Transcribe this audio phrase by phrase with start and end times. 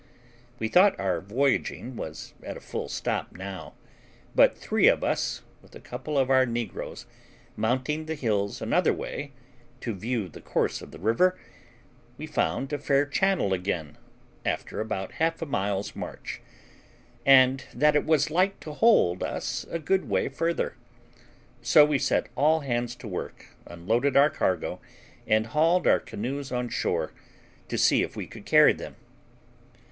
[0.57, 3.75] We thought our voyaging was at a full stop now;
[4.33, 7.05] but three of us, with a couple of our negroes,
[7.55, 9.31] mounting the hills another way,
[9.81, 11.37] to view the course of the river,
[12.17, 13.95] we found a fair channel again
[14.43, 16.41] after about half a mile's march,
[17.23, 20.73] and that it was like to hold us a good way further.
[21.61, 24.81] So we set all hands to work, unloaded our cargo,
[25.27, 27.11] and hauled our canoes on shore,
[27.67, 28.95] to see if we could carry them.